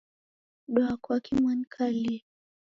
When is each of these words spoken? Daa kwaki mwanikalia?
Daa 0.75 0.93
kwaki 1.03 1.31
mwanikalia? 1.37 2.21